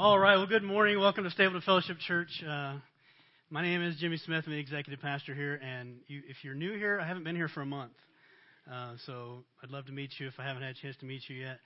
[0.00, 0.36] All right.
[0.36, 1.00] Well, good morning.
[1.00, 2.28] Welcome to Stapleton Fellowship Church.
[2.48, 2.74] Uh,
[3.50, 4.44] my name is Jimmy Smith.
[4.46, 5.60] I'm the executive pastor here.
[5.60, 7.94] And you, if you're new here, I haven't been here for a month.
[8.72, 11.22] Uh, so I'd love to meet you if I haven't had a chance to meet
[11.26, 11.58] you yet.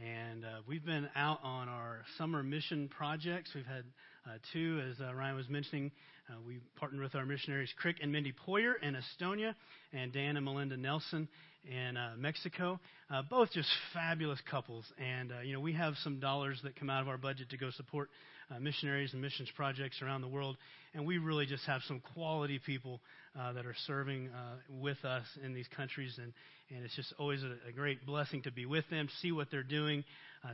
[0.00, 3.50] And uh, we've been out on our summer mission projects.
[3.52, 3.82] We've had
[4.28, 5.90] uh, two, as uh, Ryan was mentioning.
[6.30, 9.56] Uh, we partnered with our missionaries, Crick and Mindy Poyer in Estonia,
[9.92, 11.26] and Dan and Melinda Nelson
[11.64, 12.80] in uh, Mexico.
[13.10, 14.84] Uh, both just fabulous couples.
[14.98, 17.56] And, uh, you know, we have some dollars that come out of our budget to
[17.56, 18.08] go support
[18.50, 20.56] uh, missionaries and missions projects around the world.
[20.94, 23.00] And we really just have some quality people
[23.38, 26.18] uh, that are serving uh, with us in these countries.
[26.18, 26.32] And,
[26.74, 29.62] and it's just always a, a great blessing to be with them, see what they're
[29.62, 30.04] doing,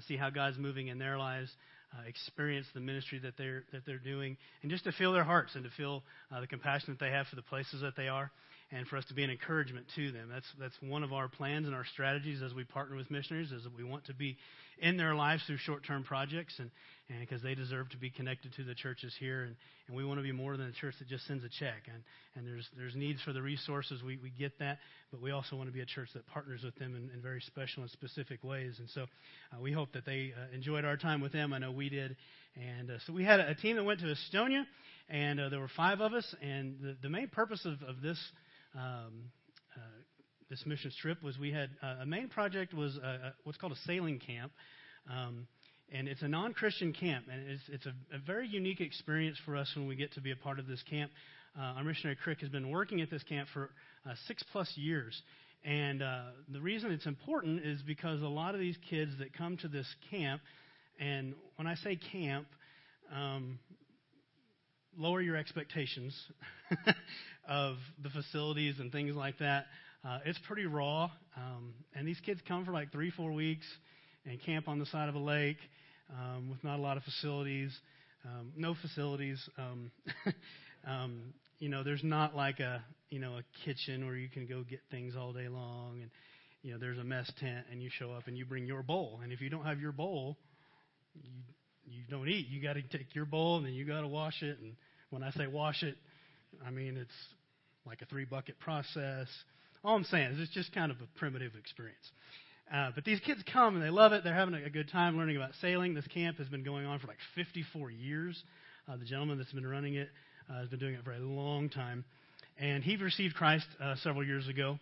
[0.06, 1.50] see how God's moving in their lives.
[1.90, 5.54] Uh, experience the ministry that they're that they're doing, and just to feel their hearts
[5.54, 8.30] and to feel uh, the compassion that they have for the places that they are
[8.70, 10.28] and for us to be an encouragement to them.
[10.30, 13.64] That's that's one of our plans and our strategies as we partner with missionaries is
[13.64, 14.36] that we want to be
[14.80, 16.70] in their lives through short-term projects and
[17.20, 20.22] because they deserve to be connected to the churches here and, and we want to
[20.22, 22.02] be more than a church that just sends a check and
[22.36, 24.78] and there's there's needs for the resources we, we get that
[25.10, 27.40] but we also want to be a church that partners with them in, in very
[27.40, 31.20] special and specific ways and so uh, we hope that they uh, enjoyed our time
[31.20, 32.14] with them I know we did
[32.56, 34.64] and uh, so we had a, a team that went to Estonia
[35.08, 38.18] and uh, there were five of us and the, the main purpose of, of this
[38.78, 39.30] um,
[39.76, 39.80] uh,
[40.48, 43.72] this mission trip was we had uh, a main project was a, a, what's called
[43.72, 44.52] a sailing camp.
[45.10, 45.46] Um,
[45.90, 49.70] and it's a non-Christian camp, and it's, it's a, a, very unique experience for us
[49.74, 51.10] when we get to be a part of this camp.
[51.58, 53.70] Uh, our missionary Crick has been working at this camp for
[54.06, 55.20] uh, six plus years,
[55.64, 59.56] and uh, the reason it's important is because a lot of these kids that come
[59.58, 60.42] to this camp,
[61.00, 62.46] and when I say camp,
[63.14, 63.58] um,
[64.98, 66.14] lower your expectations
[67.48, 69.66] of the facilities and things like that.
[70.04, 71.04] Uh, it's pretty raw,
[71.36, 73.66] um, and these kids come for like three, four weeks
[74.26, 75.58] and camp on the side of a lake
[76.10, 77.76] um, with not a lot of facilities,
[78.24, 79.38] um, no facilities.
[79.58, 79.90] Um,
[80.86, 81.20] um,
[81.58, 84.80] you know, there's not like a you know a kitchen where you can go get
[84.90, 86.10] things all day long, and
[86.62, 89.20] you know there's a mess tent, and you show up and you bring your bowl,
[89.22, 90.36] and if you don't have your bowl,
[91.14, 91.30] you
[91.90, 92.48] you don't eat.
[92.48, 94.74] You got to take your bowl and then you got to wash it, and
[95.10, 95.96] when I say wash it,
[96.66, 97.10] I mean it's
[97.86, 99.28] like a three bucket process.
[99.84, 102.10] All I'm saying is it's just kind of a primitive experience.
[102.72, 104.24] Uh, but these kids come and they love it.
[104.24, 105.94] They're having a good time learning about sailing.
[105.94, 108.42] This camp has been going on for like 54 years.
[108.86, 110.08] Uh, the gentleman that's been running it
[110.50, 112.04] uh, has been doing it for a long time.
[112.58, 114.78] And he received Christ uh, several years ago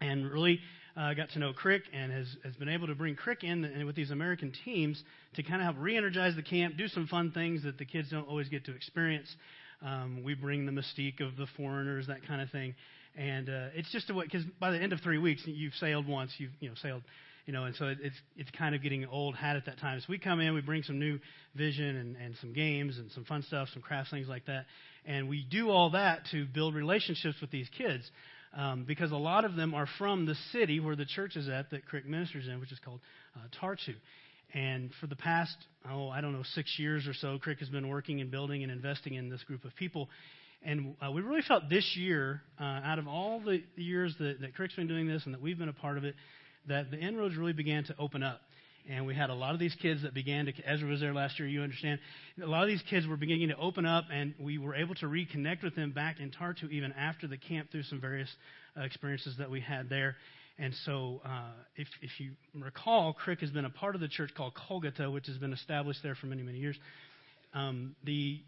[0.00, 0.58] and really
[0.96, 3.96] uh, got to know Crick and has, has been able to bring Crick in with
[3.96, 5.02] these American teams
[5.34, 8.10] to kind of help re energize the camp, do some fun things that the kids
[8.10, 9.34] don't always get to experience.
[9.84, 12.74] Um, we bring the mystique of the foreigners, that kind of thing.
[13.16, 16.06] And uh, it's just a way, because by the end of three weeks, you've sailed
[16.06, 17.02] once, you've you know sailed,
[17.46, 19.98] you know, and so it's it's kind of getting old hat at that time.
[20.00, 21.18] So we come in, we bring some new
[21.54, 24.66] vision and, and some games and some fun stuff, some crafts, things like that.
[25.04, 28.08] And we do all that to build relationships with these kids.
[28.54, 31.70] Um, because a lot of them are from the city where the church is at
[31.70, 33.00] that Crick ministers in, which is called
[33.34, 33.94] uh, Tartu.
[34.52, 35.56] And for the past,
[35.90, 38.70] oh, I don't know, six years or so, Crick has been working and building and
[38.70, 40.10] investing in this group of people.
[40.62, 44.54] And uh, we really felt this year, uh, out of all the years that, that
[44.54, 46.14] Crick's been doing this and that we've been a part of it,
[46.68, 48.42] that the inroads really began to open up.
[48.90, 51.38] And we had a lot of these kids that began to, Ezra was there last
[51.38, 52.00] year, you understand.
[52.42, 55.06] A lot of these kids were beginning to open up, and we were able to
[55.06, 58.28] reconnect with them back in Tartu even after the camp through some various
[58.76, 60.16] uh, experiences that we had there.
[60.58, 64.30] And so, uh, if, if you recall, Crick has been a part of the church
[64.36, 66.76] called Kolgata, which has been established there for many, many years.
[67.54, 68.40] Um, the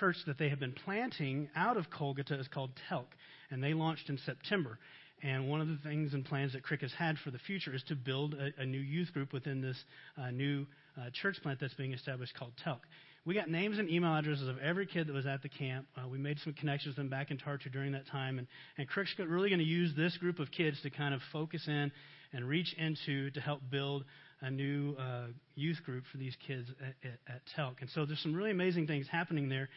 [0.00, 3.06] church that they have been planting out of Kolgata is called Telk,
[3.50, 4.78] and they launched in September.
[5.22, 7.82] And one of the things and plans that Crick has had for the future is
[7.84, 9.76] to build a, a new youth group within this
[10.18, 10.66] uh, new
[10.98, 12.80] uh, church plant that's being established called Telk.
[13.24, 15.86] We got names and email addresses of every kid that was at the camp.
[15.96, 18.38] Uh, we made some connections with them back in Tartu during that time.
[18.38, 21.62] And, and Crick's really going to use this group of kids to kind of focus
[21.68, 21.92] in
[22.32, 24.04] and reach into to help build
[24.40, 27.80] a new uh, youth group for these kids at, at, at, Telk.
[27.80, 29.68] And so there's some really amazing things happening there.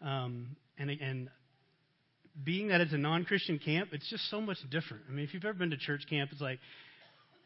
[0.00, 1.28] Um, and, and
[2.42, 5.04] being that it's a non Christian camp, it's just so much different.
[5.08, 6.58] I mean, if you've ever been to church camp, it's like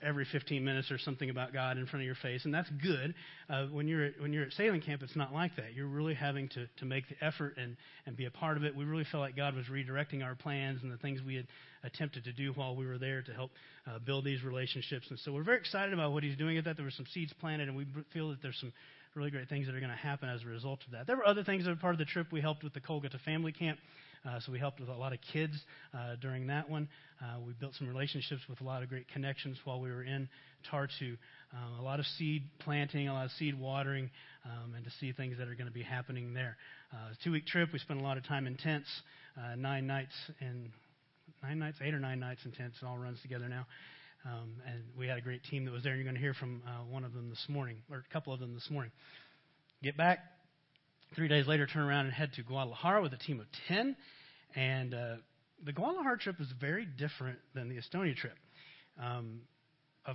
[0.02, 3.14] every 15 minutes or something about God in front of your face, and that's good.
[3.50, 5.74] Uh, when you're at, when you're at sailing camp, it's not like that.
[5.74, 7.76] You're really having to to make the effort and
[8.06, 8.74] and be a part of it.
[8.74, 11.46] We really felt like God was redirecting our plans and the things we had
[11.84, 13.50] attempted to do while we were there to help
[13.86, 15.06] uh, build these relationships.
[15.10, 16.76] And so we're very excited about what He's doing at that.
[16.76, 18.72] There were some seeds planted, and we feel that there's some
[19.14, 21.06] really great things that are going to happen as a result of that.
[21.06, 22.28] There were other things that were part of the trip.
[22.30, 23.78] We helped with the Kolgata Family Camp.
[24.26, 25.54] Uh, so we helped with a lot of kids
[25.94, 26.88] uh, during that one.
[27.20, 30.28] Uh, we built some relationships with a lot of great connections while we were in
[30.70, 31.16] Tartu.
[31.52, 34.10] Um, a lot of seed planting, a lot of seed watering,
[34.44, 36.56] um, and to see things that are going to be happening there.
[36.92, 37.70] Uh, two week trip.
[37.72, 38.88] We spent a lot of time in tents,
[39.36, 40.70] uh, nine nights in
[41.42, 42.76] nine nights, eight or nine nights in tents.
[42.82, 43.66] It all runs together now.
[44.24, 45.94] Um, and we had a great team that was there.
[45.94, 48.40] You're going to hear from uh, one of them this morning, or a couple of
[48.40, 48.90] them this morning.
[49.82, 50.18] Get back.
[51.14, 53.96] Three days later, turn around and head to Guadalajara with a team of 10.
[54.54, 55.16] And uh,
[55.64, 58.36] the Guadalajara trip was very different than the Estonia trip.
[59.02, 59.40] Um,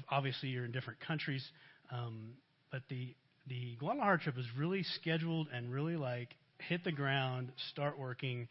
[0.10, 1.44] obviously, you're in different countries,
[1.92, 2.34] um,
[2.72, 3.16] but the
[3.48, 6.30] the Guadalajara trip was really scheduled and really like
[6.70, 8.48] hit the ground, start working,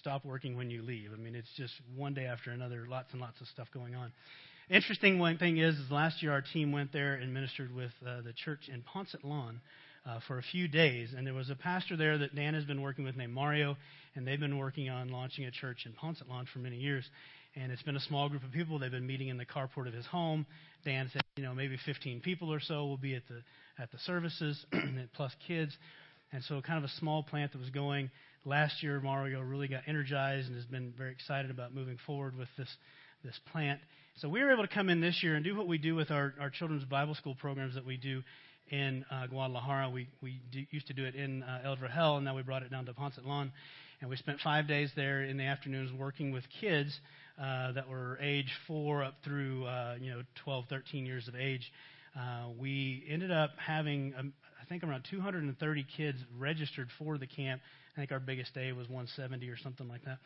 [0.00, 1.10] stop working when you leave.
[1.12, 4.12] I mean, it's just one day after another, lots and lots of stuff going on.
[4.68, 8.22] Interesting one thing is, is last year our team went there and ministered with uh,
[8.22, 9.58] the church in Poncitlán
[10.06, 12.82] uh, for a few days, and there was a pastor there that Dan has been
[12.82, 13.76] working with named Mario,
[14.14, 17.04] and they've been working on launching a church in Poncitlán for many years.
[17.54, 18.78] And it's been a small group of people.
[18.78, 20.46] They've been meeting in the carport of his home.
[20.84, 23.42] Dan said, you know, maybe 15 people or so will be at the
[23.82, 24.64] at the services,
[25.14, 25.76] plus kids.
[26.32, 28.10] And so, kind of a small plant that was going.
[28.44, 32.48] Last year, Mario really got energized and has been very excited about moving forward with
[32.56, 32.68] this
[33.22, 33.80] this plant.
[34.16, 36.10] So we were able to come in this year and do what we do with
[36.10, 38.22] our, our children's Bible school programs that we do
[38.72, 39.90] in uh, Guadalajara.
[39.90, 42.62] We, we do, used to do it in uh, El Vergel, and now we brought
[42.62, 43.52] it down to Poncitlán.
[44.00, 46.98] And we spent five days there in the afternoons working with kids
[47.40, 51.70] uh, that were age four up through, uh, you know, 12, 13 years of age.
[52.16, 57.60] Uh, we ended up having, um, I think, around 230 kids registered for the camp.
[57.96, 60.18] I think our biggest day was 170 or something like that.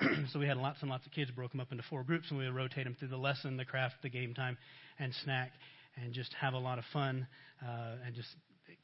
[0.32, 2.38] so we had lots and lots of kids, broke them up into four groups, and
[2.38, 4.58] we would rotate them through the lesson, the craft, the game time,
[4.98, 5.52] and snack,
[5.96, 7.26] and just have a lot of fun
[7.62, 8.28] uh, and just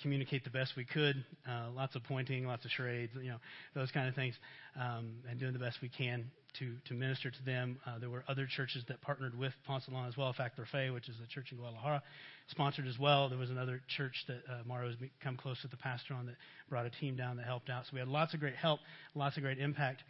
[0.02, 1.24] communicate the best we could.
[1.48, 3.38] Uh, lots of pointing, lots of charades, you know,
[3.74, 4.34] those kind of things,
[4.78, 7.78] um, and doing the best we can to, to minister to them.
[7.86, 10.32] Uh, there were other churches that partnered with Poncitlán as well.
[10.32, 12.02] Factor Fe, which is a church in Guadalajara,
[12.48, 13.28] sponsored as well.
[13.28, 16.36] There was another church that uh, Mario has become close with the pastor on that
[16.68, 17.84] brought a team down that helped out.
[17.84, 18.80] So we had lots of great help,
[19.14, 20.02] lots of great impact.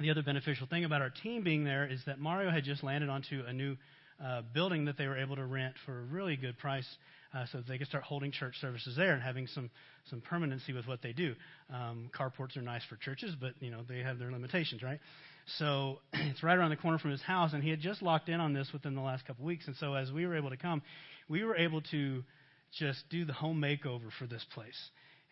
[0.00, 3.10] The other beneficial thing about our team being there is that Mario had just landed
[3.10, 3.76] onto a new
[4.24, 6.86] uh, building that they were able to rent for a really good price
[7.34, 9.70] uh, so that they could start holding church services there and having some,
[10.10, 11.34] some permanency with what they do.
[11.72, 15.00] Um, carports are nice for churches, but you know they have their limitations, right?
[15.58, 18.40] So it's right around the corner from his house, and he had just locked in
[18.40, 19.66] on this within the last couple weeks.
[19.66, 20.82] And so as we were able to come,
[21.28, 22.22] we were able to
[22.78, 24.78] just do the home makeover for this place.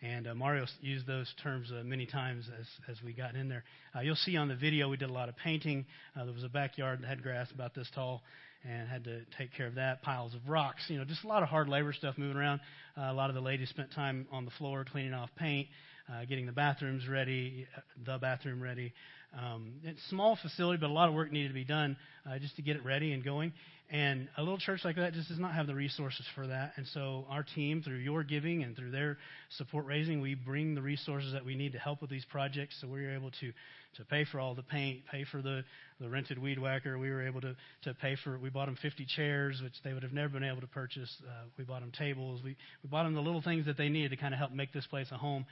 [0.03, 3.63] And uh, Mario used those terms uh, many times as, as we got in there.
[3.95, 5.85] Uh, you'll see on the video we did a lot of painting.
[6.19, 8.23] Uh, there was a backyard that had grass about this tall
[8.63, 10.01] and had to take care of that.
[10.01, 12.61] Piles of rocks, you know, just a lot of hard labor stuff moving around.
[12.97, 15.67] Uh, a lot of the ladies spent time on the floor cleaning off paint,
[16.11, 18.93] uh, getting the bathrooms ready, uh, the bathroom ready.
[19.37, 21.95] Um, it's a small facility, but a lot of work needed to be done
[22.29, 23.53] uh, just to get it ready and going.
[23.91, 26.71] And a little church like that just does not have the resources for that.
[26.77, 29.17] And so our team, through your giving and through their
[29.57, 32.77] support raising, we bring the resources that we need to help with these projects.
[32.79, 33.51] So we were able to
[33.97, 35.65] to pay for all the paint, pay for the
[35.99, 36.97] the rented weed whacker.
[36.97, 37.53] We were able to
[37.83, 38.39] to pay for.
[38.39, 41.13] We bought them 50 chairs, which they would have never been able to purchase.
[41.27, 42.39] Uh, we bought them tables.
[42.45, 44.71] We we bought them the little things that they needed to kind of help make
[44.71, 45.45] this place a home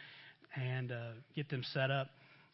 [0.55, 2.07] and uh, get them set up.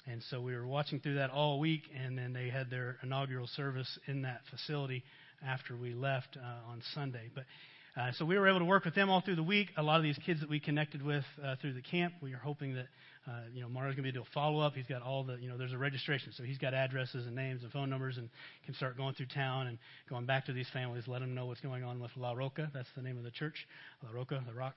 [0.08, 3.48] And so we were watching through that all week, and then they had their inaugural
[3.48, 5.04] service in that facility
[5.46, 7.30] after we left uh, on Sunday.
[7.34, 7.46] But
[7.98, 9.70] uh, so we were able to work with them all through the week.
[9.78, 12.42] A lot of these kids that we connected with uh, through the camp, we are
[12.44, 12.88] hoping that
[13.26, 14.74] uh, you know Mario's going to be able to follow up.
[14.74, 17.64] He's got all the you know there's a registration, so he's got addresses and names
[17.64, 18.30] and phone numbers, and
[18.66, 19.78] can start going through town and
[20.10, 22.70] going back to these families, let them know what's going on with La Roca.
[22.74, 23.66] That's the name of the church,
[24.04, 24.76] La Roca, the Rock.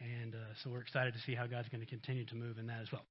[0.00, 2.66] And uh, so we're excited to see how God's going to continue to move in
[2.66, 3.04] that as well.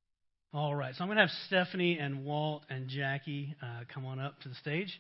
[0.53, 4.19] All right, so I'm going to have Stephanie and Walt and Jackie uh, come on
[4.19, 4.99] up to the stage.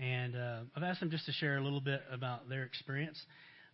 [0.00, 3.20] And uh, I've asked them just to share a little bit about their experience.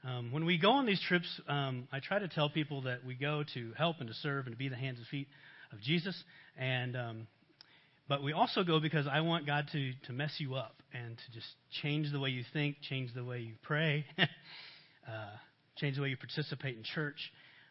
[0.05, 3.15] Um, when we go on these trips, um, I try to tell people that we
[3.15, 5.29] go to help and to serve and to be the hands and feet
[5.73, 6.21] of Jesus.
[6.59, 7.27] And um,
[8.09, 11.33] but we also go because I want God to to mess you up and to
[11.33, 11.47] just
[11.83, 14.27] change the way you think, change the way you pray, uh,
[15.77, 17.19] change the way you participate in church,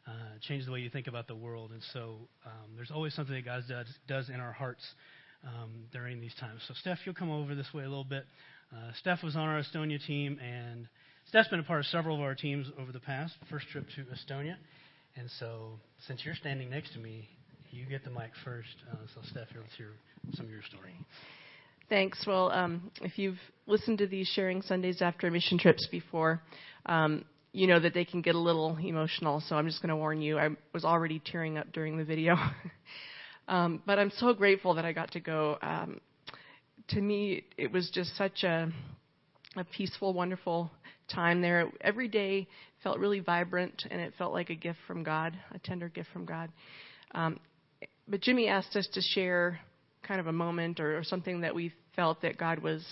[0.07, 1.71] uh, change the way you think about the world.
[1.71, 4.83] And so um, there's always something that God does does in our hearts
[5.45, 6.61] um, during these times.
[6.67, 8.25] So, Steph, you'll come over this way a little bit.
[8.73, 10.87] Uh, Steph was on our Estonia team, and
[11.27, 13.33] Steph's been a part of several of our teams over the past.
[13.49, 14.55] First trip to Estonia.
[15.15, 17.29] And so, since you're standing next to me,
[17.71, 18.75] you get the mic first.
[18.91, 19.91] Uh, so, Steph, here, let's hear
[20.33, 20.93] some of your story.
[21.87, 22.25] Thanks.
[22.25, 26.41] Well, um, if you've listened to these sharing Sundays after mission trips before,
[26.87, 29.41] um, you know that they can get a little emotional.
[29.47, 30.37] So I'm just going to warn you.
[30.37, 32.35] I was already tearing up during the video.
[33.47, 35.57] um, but I'm so grateful that I got to go.
[35.61, 35.99] Um,
[36.89, 38.71] to me, it was just such a,
[39.55, 40.71] a peaceful, wonderful
[41.13, 41.69] time there.
[41.81, 42.47] Every day
[42.83, 46.25] felt really vibrant, and it felt like a gift from God, a tender gift from
[46.25, 46.49] God.
[47.13, 47.39] Um,
[48.07, 49.59] but Jimmy asked us to share
[50.03, 52.83] kind of a moment or, or something that we felt that God was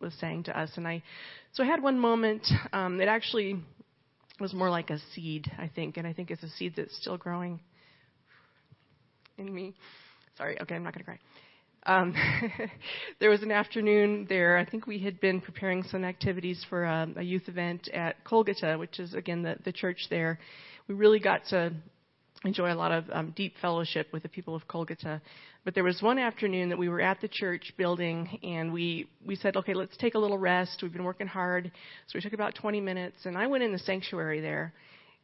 [0.00, 1.02] was saying to us, and I
[1.52, 2.46] so I had one moment.
[2.72, 3.62] Um, it actually
[4.40, 7.18] was more like a seed, I think, and I think it's a seed that's still
[7.18, 7.60] growing
[9.40, 9.74] in me.
[10.36, 11.18] Sorry, okay, I'm not going to cry.
[11.86, 12.14] Um,
[13.20, 14.58] there was an afternoon there.
[14.58, 18.78] I think we had been preparing some activities for a, a youth event at Kolgata,
[18.78, 20.38] which is again the, the church there.
[20.88, 21.72] We really got to
[22.44, 25.20] enjoy a lot of um, deep fellowship with the people of Kolgata.
[25.64, 29.36] But there was one afternoon that we were at the church building, and we we
[29.36, 30.80] said, okay, let's take a little rest.
[30.82, 31.70] We've been working hard,
[32.06, 34.72] so we took about 20 minutes, and I went in the sanctuary there,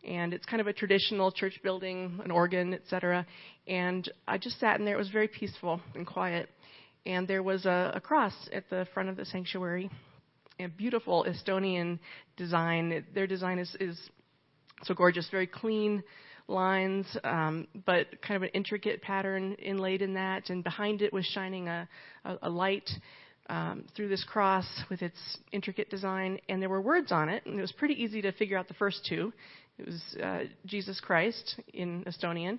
[0.06, 3.26] and it's kind of a traditional church building, an organ, etc.
[3.66, 4.94] And I just sat in there.
[4.94, 6.48] It was very peaceful and quiet,
[7.04, 9.90] and there was a, a cross at the front of the sanctuary,
[10.58, 11.98] a beautiful Estonian
[12.36, 13.04] design.
[13.14, 13.98] Their design is is
[14.84, 16.02] so gorgeous, very clean
[16.48, 20.50] lines, um, but kind of an intricate pattern inlaid in that.
[20.50, 21.88] And behind it was shining a,
[22.24, 22.88] a, a light
[23.48, 25.16] um, through this cross with its
[25.52, 26.38] intricate design.
[26.48, 28.74] And there were words on it, and it was pretty easy to figure out the
[28.74, 29.32] first two.
[29.78, 32.58] It was uh, Jesus Christ in Estonian.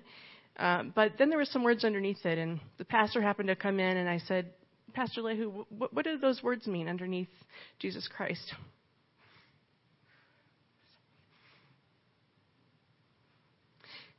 [0.58, 3.78] Um, but then there were some words underneath it, and the pastor happened to come
[3.78, 4.50] in, and I said,
[4.92, 7.28] Pastor Lehu, what, what do those words mean underneath
[7.78, 8.54] Jesus Christ?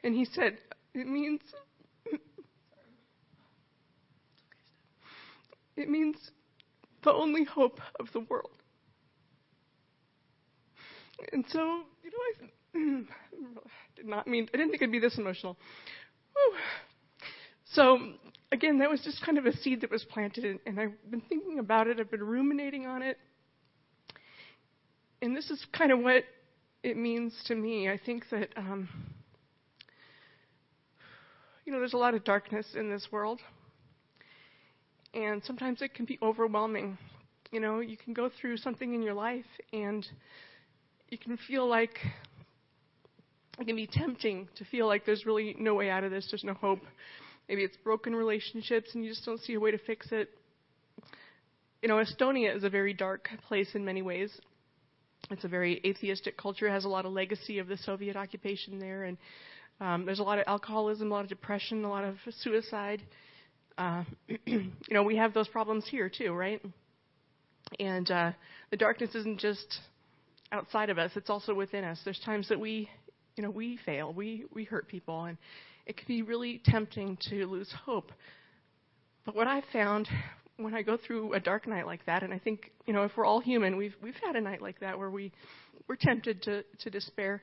[0.04, 0.58] And he said,
[0.94, 1.42] It means.
[5.76, 6.16] it means
[7.04, 8.52] the only hope of the world.
[11.34, 12.50] And so, you know, I
[13.96, 15.58] did not mean, I didn't think it'd be this emotional.
[16.34, 16.54] Whew.
[17.66, 18.00] So,
[18.52, 21.60] again, that was just kind of a seed that was planted, and, I've been thinking
[21.60, 23.18] about it, I've been ruminating on it.
[25.22, 26.24] And this is kind of what
[26.82, 27.90] it means to me.
[27.90, 28.50] I think that.
[28.56, 28.88] Um,
[31.70, 33.40] you know, there's a lot of darkness in this world.
[35.14, 36.98] And sometimes it can be overwhelming.
[37.52, 40.04] You know, you can go through something in your life and
[41.10, 42.00] you can feel like
[43.60, 46.44] it can be tempting to feel like there's really no way out of this, there's
[46.44, 46.82] no hope.
[47.48, 50.30] Maybe it's broken relationships and you just don't see a way to fix it.
[51.82, 54.32] You know, Estonia is a very dark place in many ways.
[55.32, 58.80] It's a very atheistic culture, it has a lot of legacy of the Soviet occupation
[58.80, 59.18] there and
[59.82, 63.02] um, there's a lot of alcoholism, a lot of depression, a lot of suicide.
[63.78, 64.04] Uh,
[64.46, 66.62] you know, we have those problems here too, right?
[67.80, 68.32] And uh,
[68.72, 69.80] the darkness isn't just
[70.52, 72.00] outside of us; it's also within us.
[72.04, 72.90] There's times that we,
[73.40, 75.38] you know, we fail, we we hurt people, and
[75.86, 78.12] it can be really tempting to lose hope.
[79.26, 80.10] But what I found
[80.58, 83.12] when I go through a dark night like that, and I think, you know, if
[83.16, 85.32] we're all human, we've we've had a night like that where we
[85.88, 87.42] we're tempted to to despair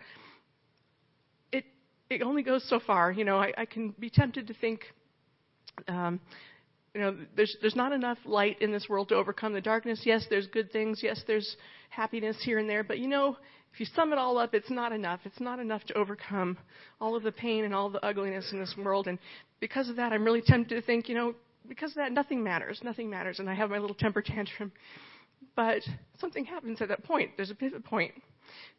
[1.51, 1.65] It,
[2.11, 3.11] it only goes so far.
[3.11, 4.83] You know, I, I can be tempted to think,
[5.89, 6.21] um,
[6.95, 10.03] you know, there's there's not enough light in this world to overcome the darkness.
[10.05, 11.01] Yes, there's good things.
[11.03, 11.57] Yes, there's
[11.89, 12.85] happiness here and there.
[12.85, 13.39] But you know,
[13.77, 15.21] if you sum it all up, it's not enough.
[15.25, 16.57] It's not enough to overcome
[16.99, 19.07] all of the pain and all the ugliness in this world.
[19.07, 19.19] And
[19.61, 21.35] because of that, I'm really tempted to think, you know,
[21.69, 22.81] because of that, nothing matters.
[22.83, 23.39] Nothing matters.
[23.39, 24.73] And I have my little temper tantrum.
[25.57, 25.83] But
[26.19, 27.33] something happens at that point.
[27.37, 28.15] There's a pivot point.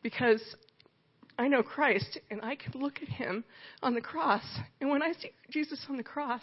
[0.02, 0.42] Because
[1.38, 3.44] I know Christ and I can look at him
[3.84, 4.42] on the cross.
[4.82, 6.42] And when I see Jesus on the cross,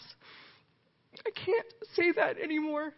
[1.27, 2.93] I can't say that anymore.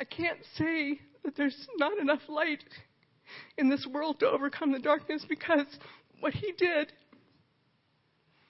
[0.00, 2.64] I can't say that there's not enough light
[3.58, 5.66] in this world to overcome the darkness because
[6.20, 6.92] what he did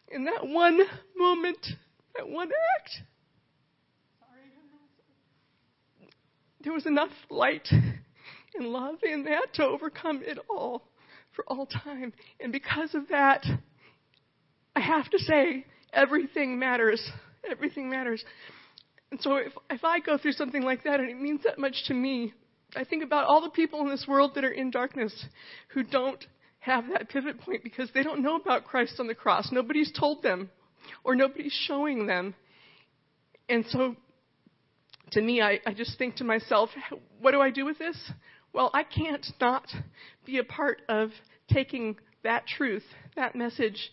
[0.08, 0.80] in that one
[1.16, 1.66] moment,
[2.16, 2.90] that one act,
[6.62, 7.68] there was enough light
[8.54, 10.82] and love in that to overcome it all
[11.34, 12.12] for all time.
[12.40, 13.44] And because of that,
[14.74, 17.10] I have to say, everything matters.
[17.48, 18.24] Everything matters.
[19.10, 21.84] And so if, if I go through something like that and it means that much
[21.86, 22.34] to me,
[22.76, 25.26] I think about all the people in this world that are in darkness
[25.68, 26.24] who don't
[26.58, 29.50] have that pivot point because they don't know about Christ on the cross.
[29.52, 30.50] Nobody's told them
[31.04, 32.34] or nobody's showing them.
[33.48, 33.96] And so
[35.12, 36.70] to me, I, I just think to myself,
[37.20, 37.96] what do I do with this?
[38.52, 39.66] Well, I can't not
[40.24, 41.10] be a part of
[41.52, 43.90] taking that truth, that message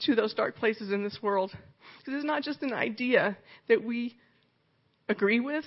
[0.00, 1.52] to those dark places in this world.
[1.98, 3.36] Because it's not just an idea
[3.68, 4.16] that we
[5.08, 5.64] agree with,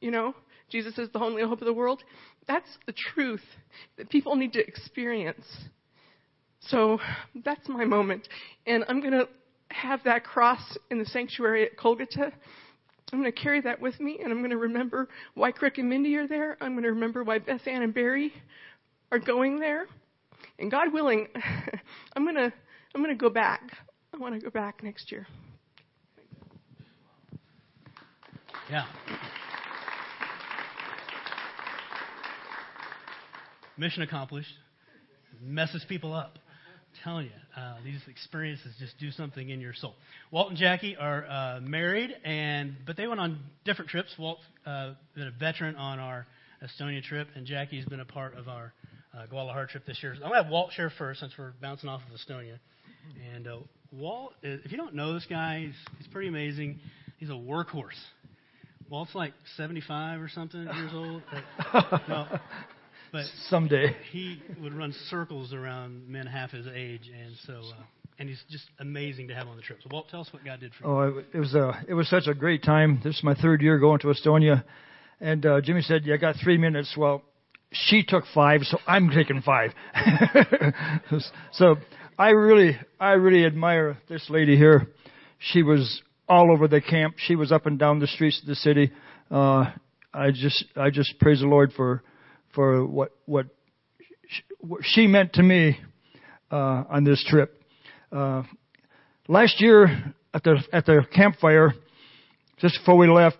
[0.00, 0.34] you know,
[0.70, 2.02] Jesus is the only hope of the world.
[2.46, 3.44] That's the truth
[3.96, 5.44] that people need to experience.
[6.60, 6.98] So
[7.44, 8.28] that's my moment.
[8.66, 9.28] And I'm going to
[9.68, 12.32] have that cross in the sanctuary at Kolgata.
[13.12, 15.88] I'm going to carry that with me, and I'm going to remember why Crick and
[15.88, 16.56] Mindy are there.
[16.60, 18.32] I'm going to remember why Beth Ann and Barry
[19.12, 19.86] are going there.
[20.58, 21.28] And God willing,
[22.16, 22.52] I'm going to
[22.94, 23.62] I'm going to go back.
[24.12, 25.26] I want to go back next year.
[28.70, 28.86] Yeah.
[33.76, 34.52] Mission accomplished.
[35.42, 36.38] Messes people up.
[36.38, 39.94] I'm telling you, uh, these experiences just do something in your soul.
[40.30, 44.14] Walt and Jackie are uh, married, and but they went on different trips.
[44.18, 46.26] Walt's uh, been a veteran on our
[46.62, 48.72] Estonia trip, and Jackie's been a part of our
[49.16, 50.12] uh, Guadalajara trip this year.
[50.14, 52.58] I'm going to have Walt share first since we're bouncing off of Estonia.
[53.34, 53.58] And uh,
[53.92, 56.78] Walt, if you don't know this guy, he's, he's pretty amazing.
[57.18, 58.00] He's a workhorse.
[58.88, 61.22] Walt's like 75 or something years old.
[61.72, 62.26] But, no,
[63.14, 67.82] but someday he would run circles around men half his age, and so uh,
[68.18, 69.78] and he's just amazing to have on the trip.
[69.84, 71.14] So Walt, tell us what God did for you.
[71.16, 73.00] Oh, it was a it was such a great time.
[73.04, 74.64] This is my third year going to Estonia,
[75.20, 77.22] and uh, Jimmy said, "You got three minutes." Well,
[77.70, 79.70] she took five, so I'm taking five.
[81.52, 81.76] so
[82.18, 84.88] I really I really admire this lady here.
[85.38, 87.14] She was all over the camp.
[87.18, 88.90] She was up and down the streets of the city.
[89.30, 89.66] Uh,
[90.12, 92.02] I just I just praise the Lord for
[92.54, 93.46] for what what
[94.82, 95.78] she meant to me
[96.50, 97.62] uh, on this trip.
[98.10, 98.42] Uh,
[99.28, 101.74] last year at the at the campfire,
[102.58, 103.38] just before we left,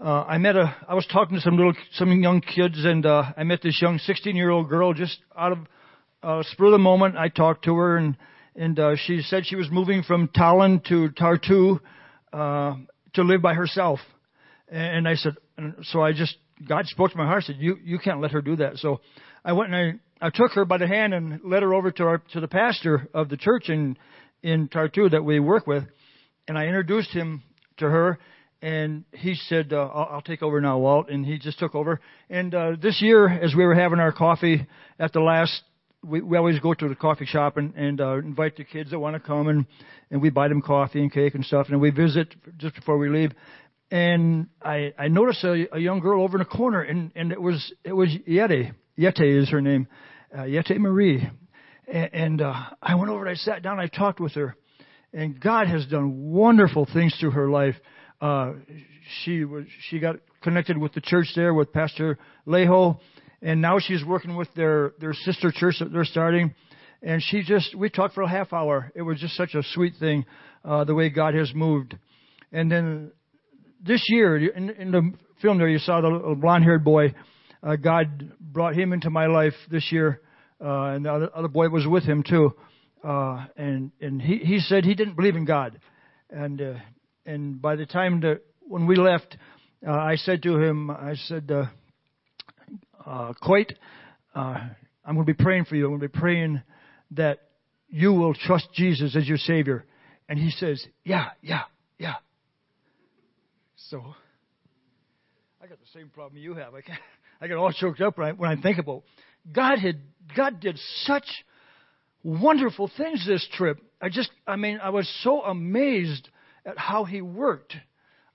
[0.00, 3.32] uh, I met a I was talking to some little some young kids, and uh,
[3.36, 5.58] I met this young 16 year old girl just out of
[6.22, 7.16] uh, spur of the moment.
[7.16, 8.16] I talked to her, and
[8.56, 11.80] and uh, she said she was moving from Tallinn to Tartu
[12.32, 12.76] uh,
[13.14, 14.00] to live by herself.
[14.68, 16.36] And I said, and so I just,
[16.68, 18.76] God spoke to my heart, said, you, you can't let her do that.
[18.76, 19.00] So
[19.44, 22.04] I went and I, I took her by the hand and led her over to
[22.04, 23.96] our, to the pastor of the church in,
[24.42, 25.84] in Tartu that we work with.
[26.46, 27.42] And I introduced him
[27.78, 28.18] to her
[28.62, 31.10] and he said, uh, I'll, I'll take over now, Walt.
[31.10, 32.00] And he just took over.
[32.30, 34.66] And uh, this year, as we were having our coffee
[34.98, 35.62] at the last,
[36.02, 38.98] we, we always go to the coffee shop and, and uh, invite the kids that
[38.98, 39.66] want to come, and,
[40.10, 41.66] and we buy them coffee and cake and stuff.
[41.68, 43.32] And we visit just before we leave
[43.90, 47.40] and I, I noticed a, a young girl over in a corner, and, and it
[47.40, 48.72] was it was Yeti.
[48.98, 49.88] Yeti is her name,
[50.32, 51.28] uh, Yeti Marie.
[51.86, 53.78] And, and uh, I went over and I sat down.
[53.78, 54.56] I talked with her,
[55.12, 57.74] and God has done wonderful things through her life.
[58.20, 58.54] Uh,
[59.22, 62.98] she was she got connected with the church there with Pastor Lejo,
[63.42, 66.54] and now she's working with their their sister church that they're starting.
[67.02, 68.90] And she just we talked for a half hour.
[68.94, 70.24] It was just such a sweet thing,
[70.64, 71.98] uh, the way God has moved.
[72.50, 73.12] And then
[73.84, 77.14] this year, in, in the film there, you saw the little blonde-haired boy.
[77.62, 80.20] Uh, God brought him into my life this year,
[80.60, 82.52] uh, and the other, other boy was with him too.
[83.02, 85.78] Uh, and and he he said he didn't believe in God,
[86.30, 86.74] and uh,
[87.26, 89.36] and by the time that when we left,
[89.86, 91.66] uh, I said to him, I said, uh,
[93.04, 93.74] uh, Coit,
[94.34, 94.56] uh,
[95.04, 95.84] I'm going to be praying for you.
[95.84, 96.62] I'm going to be praying
[97.12, 97.40] that
[97.88, 99.84] you will trust Jesus as your Savior.
[100.28, 101.62] And he says, Yeah, yeah,
[101.98, 102.14] yeah.
[103.90, 104.02] So
[105.62, 106.74] I got the same problem you have.
[106.74, 106.80] I,
[107.40, 109.02] I get all choked up when I, when I think about
[109.52, 110.00] God had
[110.34, 111.26] God did such
[112.22, 113.78] wonderful things this trip.
[114.00, 116.28] I just I mean I was so amazed
[116.64, 117.76] at how He worked.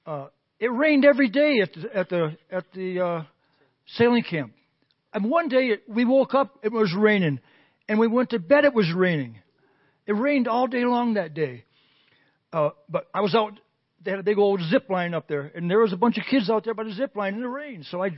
[0.05, 0.27] Uh,
[0.59, 3.23] it rained every day at the at the at the uh,
[3.95, 4.53] sailing camp.
[5.13, 7.39] And one day we woke up, it was raining,
[7.87, 9.39] and we went to bed, it was raining.
[10.05, 11.65] It rained all day long that day.
[12.53, 13.59] Uh, but I was out
[14.03, 16.23] they had a big old zip line up there, and there was a bunch of
[16.29, 17.83] kids out there by the zip line in the rain.
[17.89, 18.11] So I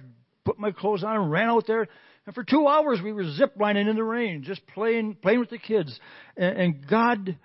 [0.46, 1.88] put my clothes on and ran out there,
[2.26, 5.50] and for two hours we were zip lining in the rain, just playing playing with
[5.50, 6.00] the kids.
[6.38, 7.38] And, and God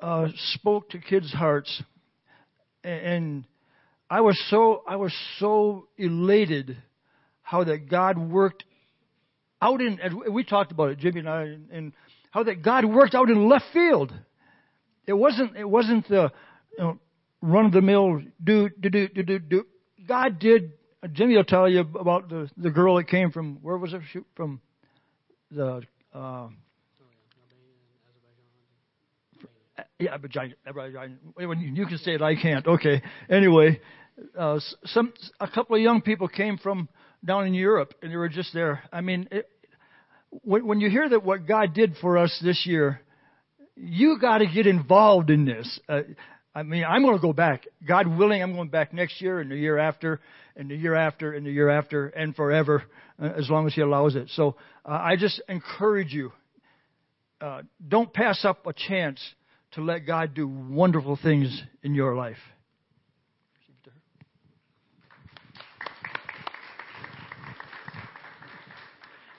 [0.00, 1.82] uh, spoke to kids' hearts,
[2.84, 3.44] and, and
[4.08, 6.76] I was so I was so elated
[7.42, 8.64] how that God worked
[9.60, 9.98] out in.
[10.00, 11.42] And we talked about it, Jimmy and I,
[11.72, 11.92] and
[12.30, 14.12] how that God worked out in left field.
[15.06, 16.30] It wasn't it wasn't the
[16.78, 16.98] you know,
[17.42, 19.66] run of the mill do do do do do do.
[20.06, 20.72] God did.
[21.12, 24.00] Jimmy will tell you about the the girl that came from where was it
[24.34, 24.60] from
[25.50, 25.82] the.
[26.14, 26.48] Uh,
[29.98, 32.22] yeah, but giant, you can say it.
[32.22, 32.66] I can't.
[32.66, 33.02] Okay.
[33.30, 33.80] Anyway,
[34.38, 36.88] uh, some a couple of young people came from
[37.24, 38.82] down in Europe, and they were just there.
[38.92, 39.48] I mean, it,
[40.30, 43.00] when, when you hear that what God did for us this year,
[43.76, 45.80] you got to get involved in this.
[45.88, 46.00] Uh,
[46.54, 47.66] I mean, I'm going to go back.
[47.86, 50.20] God willing, I'm going back next year and the year after
[50.54, 52.82] and the year after and the year after and forever
[53.20, 54.28] uh, as long as He allows it.
[54.34, 56.32] So uh, I just encourage you
[57.42, 59.20] uh, don't pass up a chance
[59.72, 62.36] to let God do wonderful things in your life.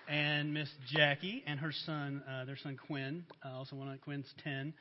[0.09, 4.31] And Miss Jackie and her son, uh, their son Quinn, uh, also one of Quinn's
[4.43, 4.73] 10.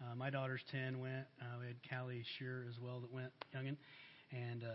[0.00, 1.26] Uh, my daughter's 10 went.
[1.40, 3.76] Uh, we had Callie Shear as well that went, youngin.
[4.32, 4.68] And uh,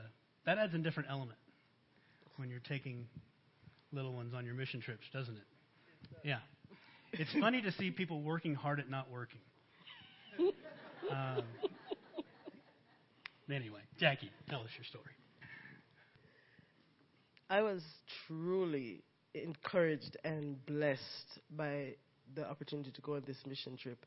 [0.45, 1.39] that adds a different element
[2.37, 3.07] when you're taking
[3.91, 5.43] little ones on your mission trips, doesn't it?
[6.23, 6.39] Yeah.
[7.13, 9.39] It's funny to see people working hard at not working.
[11.09, 11.43] Um,
[13.49, 15.13] anyway, Jackie, tell us your story.
[17.49, 17.81] I was
[18.27, 21.95] truly encouraged and blessed by
[22.33, 24.03] the opportunity to go on this mission trip.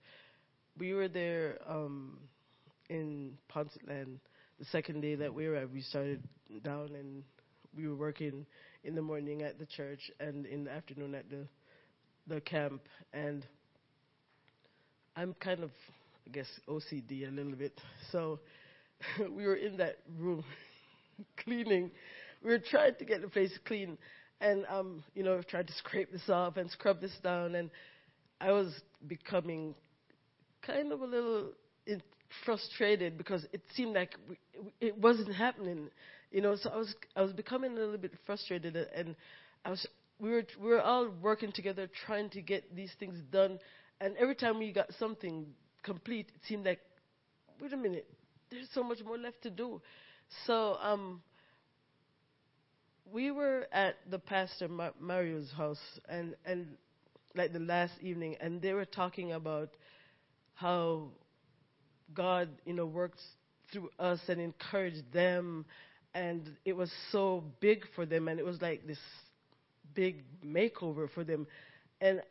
[0.79, 2.19] We were there um,
[2.89, 4.19] in Pontland
[4.59, 5.73] the second day that we arrived.
[5.73, 6.23] We started
[6.63, 7.23] down and
[7.77, 8.47] we were working
[8.85, 11.47] in the morning at the church and in the afternoon at the
[12.29, 12.83] the camp.
[13.13, 13.47] And
[15.17, 15.71] I'm kind of,
[16.27, 17.81] I guess, OCD a little bit.
[18.13, 18.41] So
[19.19, 20.45] we were in that room
[21.45, 21.91] cleaning.
[22.43, 23.99] We were trying to get the place clean
[24.41, 27.71] and um, you know, tried to scrape this off and scrub this down, and
[28.41, 28.73] I was
[29.09, 29.75] becoming
[30.69, 31.53] kind of a little
[32.45, 34.15] frustrated because it seemed like
[34.81, 35.89] it wasn't happening,
[36.31, 36.57] you know.
[36.57, 39.17] So I was I was becoming a little bit frustrated, and
[39.65, 39.87] I was
[40.21, 43.59] we were we were all working together trying to get these things done,
[44.01, 45.47] and every time we got something
[45.83, 46.81] complete, it seemed like,
[47.61, 48.07] wait a minute,
[48.51, 49.81] there's so much more left to do.
[50.47, 51.23] So um,
[53.13, 54.69] we were at the pastor
[55.01, 56.77] Mario's house, and and
[57.35, 59.71] like the last evening, and they were talking about
[60.59, 61.09] how
[62.15, 63.23] God, you know, works
[63.73, 65.65] through us and encouraged them,
[66.15, 68.99] and it was so big for them, and it was like this
[69.95, 71.47] big makeover for them,
[72.01, 72.23] and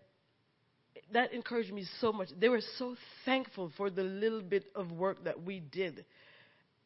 [1.13, 2.29] that encouraged me so much.
[2.37, 6.05] They were so thankful for the little bit of work that we did.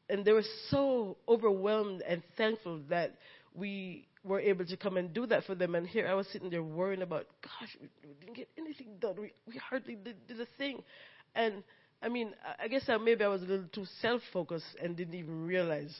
[0.09, 3.15] And they were so overwhelmed and thankful that
[3.55, 5.73] we were able to come and do that for them.
[5.73, 9.15] And here I was sitting there worrying about, gosh, we, we didn't get anything done.
[9.19, 10.83] We, we hardly did, did a thing.
[11.35, 11.63] And
[12.01, 15.45] I mean, I guess I, maybe I was a little too self-focused and didn't even
[15.45, 15.95] realize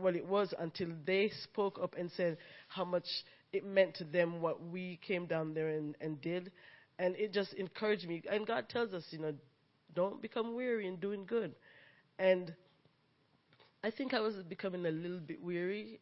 [0.00, 2.36] what it was until they spoke up and said
[2.68, 3.06] how much
[3.52, 6.52] it meant to them what we came down there and, and did.
[6.98, 8.22] And it just encouraged me.
[8.30, 9.34] And God tells us, you know,
[9.94, 11.54] don't become weary in doing good.
[12.18, 12.54] And
[13.82, 16.00] I think I was becoming a little bit weary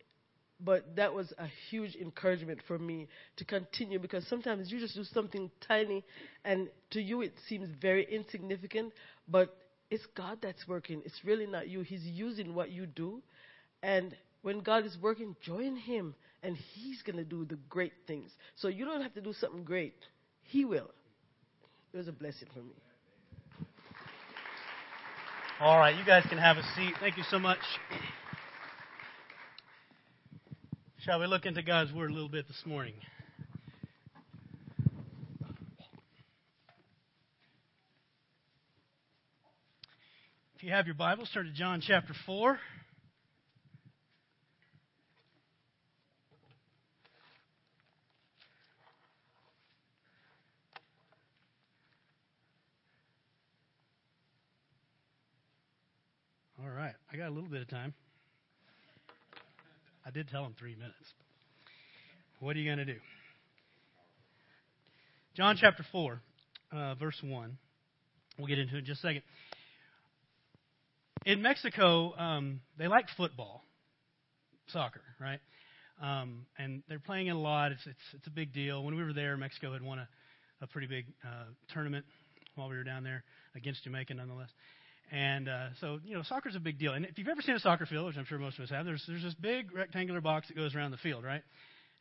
[0.61, 5.05] but that was a huge encouragement for me to continue because sometimes you just do
[5.05, 6.05] something tiny
[6.45, 8.93] and to you it seems very insignificant,
[9.29, 9.57] but
[9.91, 11.03] it's God that's working.
[11.05, 11.83] It's really not you.
[11.83, 13.23] He's using what you do.
[13.83, 18.31] And when God is working, join Him and He's going to do the great things.
[18.57, 19.95] So you don't have to do something great,
[20.45, 20.91] He will.
[21.93, 22.75] It was a blessing for me.
[25.61, 26.95] All right, you guys can have a seat.
[27.01, 27.61] Thank you so much.
[31.05, 32.95] Shall we look into God's Word a little bit this morning?
[40.57, 42.59] If you have your Bible, turn to John chapter 4.
[56.63, 57.93] All right, I got a little bit of time.
[60.15, 60.95] Did tell him three minutes.
[62.39, 63.01] What are you going to do?
[65.37, 66.21] John chapter 4,
[66.71, 67.59] uh, verse 1.
[68.39, 69.23] We'll get into it in just a second.
[71.27, 73.65] In Mexico, um, they like football,
[74.69, 75.41] soccer, right?
[76.01, 77.73] Um, and they're playing it a lot.
[77.73, 78.85] It's, it's, it's a big deal.
[78.85, 80.09] When we were there, Mexico had won a,
[80.61, 82.05] a pretty big uh, tournament
[82.55, 83.25] while we were down there
[83.57, 84.51] against Jamaica, nonetheless.
[85.13, 86.93] And uh, so, you know, soccer's a big deal.
[86.93, 88.85] And if you've ever seen a soccer field, which I'm sure most of us have,
[88.85, 91.43] there's, there's this big rectangular box that goes around the field, right?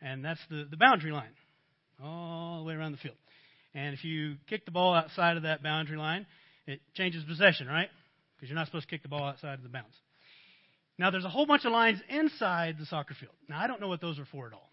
[0.01, 1.29] And that's the, the boundary line,
[2.03, 3.15] all the way around the field.
[3.75, 6.25] And if you kick the ball outside of that boundary line,
[6.65, 7.89] it changes possession, right?
[8.35, 9.95] Because you're not supposed to kick the ball outside of the bounds.
[10.97, 13.33] Now, there's a whole bunch of lines inside the soccer field.
[13.49, 14.69] Now, I don't know what those are for at all.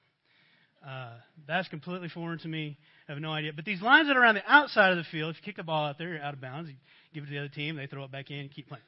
[0.86, 1.12] Uh,
[1.46, 2.78] that's completely foreign to me.
[3.08, 3.52] I have no idea.
[3.54, 5.62] But these lines that are around the outside of the field, if you kick the
[5.62, 6.70] ball out there, you're out of bounds.
[6.70, 6.76] You
[7.14, 8.84] give it to the other team, they throw it back in, keep playing.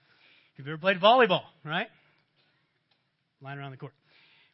[0.52, 1.88] If you've ever played volleyball, right?
[3.40, 3.92] Line around the court.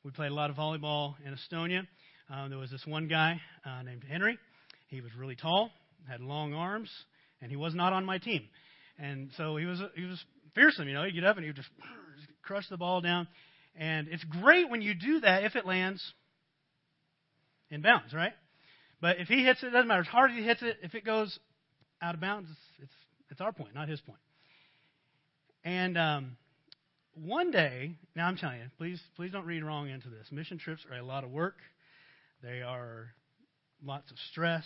[0.04, 1.87] We played a lot of volleyball in Estonia.
[2.31, 4.38] Um, there was this one guy uh, named Henry.
[4.88, 5.70] He was really tall,
[6.09, 6.90] had long arms,
[7.42, 8.42] and he was not on my team.
[8.98, 10.22] And so he was he was
[10.54, 10.88] fearsome.
[10.88, 11.68] You know, he'd get up and he would just
[12.42, 13.28] crush the ball down.
[13.76, 16.02] And it's great when you do that if it lands
[17.70, 18.33] in bounds, right?
[19.00, 20.00] But if he hits it, it doesn't matter.
[20.00, 21.38] As hard as he hits it, if it goes
[22.02, 22.92] out of bounds, it's, it's,
[23.31, 24.21] it's our point, not his point.
[25.64, 26.37] And um,
[27.14, 30.27] one day, now I'm telling you, please, please don't read wrong into this.
[30.31, 31.57] Mission trips are a lot of work.
[32.43, 33.09] They are
[33.85, 34.64] lots of stress,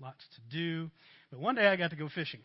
[0.00, 0.90] lots to do.
[1.30, 2.40] But one day I got to go fishing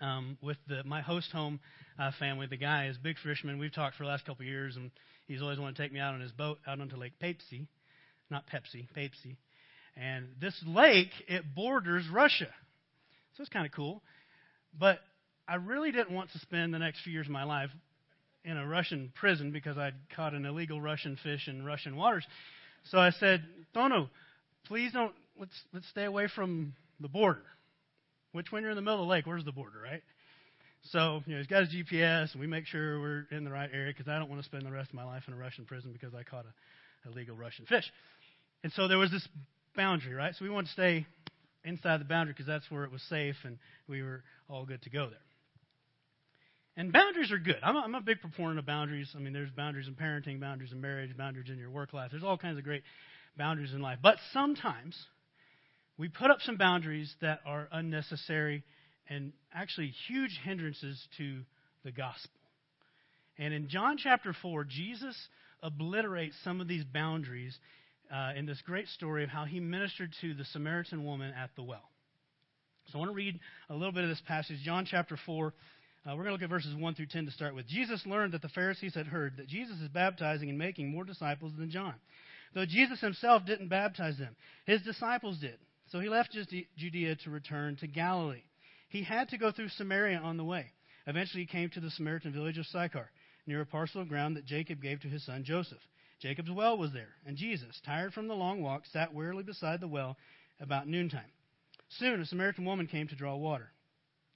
[0.00, 1.60] um, with the, my host home
[1.98, 2.46] uh, family.
[2.46, 3.58] The guy is big fisherman.
[3.58, 4.90] We've talked for the last couple of years, and
[5.26, 7.66] he's always wanted to take me out on his boat out onto Lake Peipsi,
[8.30, 9.36] not Pepsi, Peipsi.
[9.96, 12.48] And this lake it borders Russia,
[13.36, 14.02] so it's kind of cool.
[14.78, 15.00] But
[15.48, 17.70] I really didn't want to spend the next few years of my life
[18.44, 22.24] in a Russian prison because I'd caught an illegal Russian fish in Russian waters.
[22.84, 24.08] So I said, Tono,
[24.66, 27.42] please don't let's let's stay away from the border.
[28.32, 30.02] Which when you're in the middle of the lake, where's the border, right?
[30.90, 33.70] So you know he's got his GPS, and we make sure we're in the right
[33.72, 35.64] area because I don't want to spend the rest of my life in a Russian
[35.64, 37.90] prison because I caught a illegal Russian fish.
[38.62, 39.26] And so there was this
[39.74, 40.34] boundary, right?
[40.34, 41.06] So we wanted to stay
[41.66, 44.90] inside the boundary because that's where it was safe and we were all good to
[44.90, 45.18] go there.
[46.76, 47.58] And boundaries are good.
[47.62, 49.10] I'm a, I'm a big proponent of boundaries.
[49.14, 52.10] I mean, there's boundaries in parenting, boundaries in marriage, boundaries in your work life.
[52.10, 52.82] There's all kinds of great
[53.36, 53.98] boundaries in life.
[54.02, 54.96] But sometimes
[55.96, 58.62] we put up some boundaries that are unnecessary
[59.08, 61.40] and actually huge hindrances to
[61.82, 62.40] the gospel.
[63.38, 65.16] And in John chapter 4, Jesus
[65.62, 67.58] obliterates some of these boundaries
[68.12, 71.62] uh, in this great story of how he ministered to the Samaritan woman at the
[71.62, 71.90] well.
[72.92, 75.46] So I want to read a little bit of this passage, John chapter 4.
[75.48, 77.66] Uh, we're going to look at verses 1 through 10 to start with.
[77.66, 81.52] Jesus learned that the Pharisees had heard that Jesus is baptizing and making more disciples
[81.58, 81.94] than John.
[82.54, 85.58] Though Jesus himself didn't baptize them, his disciples did.
[85.90, 86.36] So he left
[86.76, 88.42] Judea to return to Galilee.
[88.88, 90.66] He had to go through Samaria on the way.
[91.06, 93.10] Eventually he came to the Samaritan village of Sychar,
[93.46, 95.78] near a parcel of ground that Jacob gave to his son Joseph.
[96.20, 99.88] Jacob's well was there, and Jesus, tired from the long walk, sat wearily beside the
[99.88, 100.16] well
[100.60, 101.30] about noontime.
[101.88, 103.70] Soon a Samaritan woman came to draw water.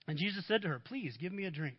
[0.07, 1.77] And Jesus said to her, Please give me a drink.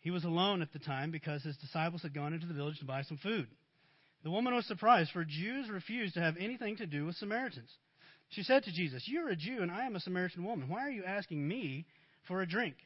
[0.00, 2.84] He was alone at the time because his disciples had gone into the village to
[2.84, 3.48] buy some food.
[4.22, 7.70] The woman was surprised, for Jews refused to have anything to do with Samaritans.
[8.30, 10.68] She said to Jesus, You are a Jew, and I am a Samaritan woman.
[10.68, 11.86] Why are you asking me
[12.26, 12.76] for a drink?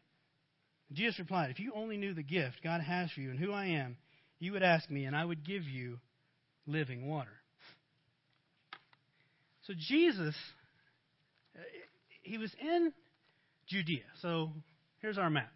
[0.93, 3.67] Jesus replied, If you only knew the gift God has for you and who I
[3.67, 3.97] am,
[4.39, 5.99] you would ask me, and I would give you
[6.67, 7.31] living water.
[9.67, 10.35] So Jesus,
[12.23, 12.93] he was in
[13.67, 14.05] Judea.
[14.23, 14.51] So
[15.01, 15.53] here's our map.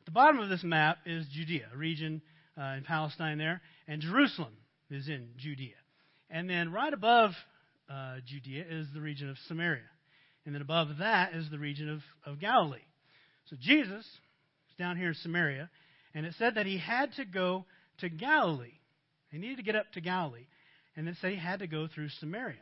[0.00, 2.20] At the bottom of this map is Judea, a region
[2.58, 4.52] uh, in Palestine there, and Jerusalem
[4.90, 5.74] is in Judea.
[6.28, 7.30] And then right above
[7.88, 9.82] uh, Judea is the region of Samaria.
[10.44, 12.78] And then above that is the region of, of Galilee.
[13.48, 15.70] So Jesus is down here in Samaria,
[16.14, 17.64] and it said that he had to go
[17.98, 18.78] to Galilee.
[19.30, 20.46] He needed to get up to Galilee.
[20.96, 22.56] And it said he had to go through Samaria.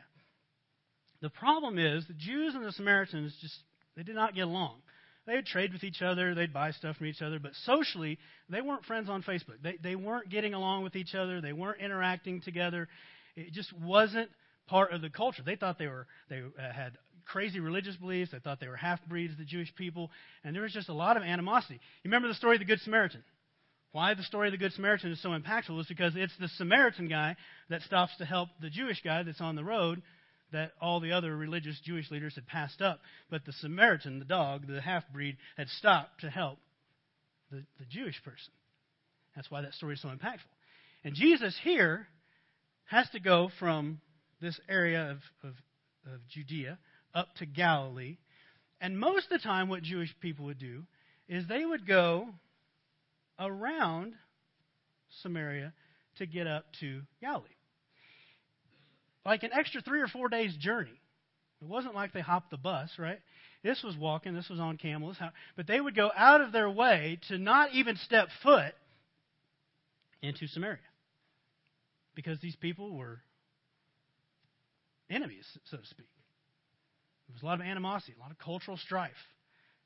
[1.21, 3.55] The problem is the Jews and the Samaritans just
[3.95, 4.77] they did not get along.
[5.25, 8.17] They would trade with each other, they'd buy stuff from each other, but socially
[8.49, 9.61] they weren't friends on Facebook.
[9.61, 12.87] They they weren't getting along with each other, they weren't interacting together.
[13.35, 14.29] It just wasn't
[14.67, 15.43] part of the culture.
[15.45, 18.31] They thought they were they uh, had crazy religious beliefs.
[18.31, 20.09] They thought they were half breeds, the Jewish people,
[20.43, 21.75] and there was just a lot of animosity.
[21.75, 23.23] You remember the story of the Good Samaritan?
[23.91, 27.07] Why the story of the Good Samaritan is so impactful is because it's the Samaritan
[27.07, 27.35] guy
[27.69, 30.01] that stops to help the Jewish guy that's on the road
[30.51, 32.99] that all the other religious Jewish leaders had passed up.
[33.29, 36.59] But the Samaritan, the dog, the half breed, had stopped to help
[37.51, 38.51] the, the Jewish person.
[39.35, 40.49] That's why that story is so impactful.
[41.03, 42.07] And Jesus here
[42.85, 44.01] has to go from
[44.41, 45.17] this area of,
[45.49, 45.55] of,
[46.13, 46.77] of Judea
[47.13, 48.17] up to Galilee.
[48.81, 50.83] And most of the time, what Jewish people would do
[51.27, 52.29] is they would go
[53.39, 54.13] around
[55.21, 55.73] Samaria
[56.17, 57.47] to get up to Galilee.
[59.25, 60.99] Like an extra three or four days' journey.
[61.61, 63.19] It wasn't like they hopped the bus, right?
[63.63, 65.17] This was walking, this was on camels.
[65.55, 68.73] But they would go out of their way to not even step foot
[70.21, 70.77] into Samaria.
[72.15, 73.19] Because these people were
[75.09, 76.07] enemies, so to speak.
[77.27, 79.11] There was a lot of animosity, a lot of cultural strife.